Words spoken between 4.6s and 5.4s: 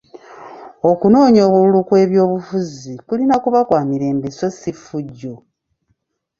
ffujjo.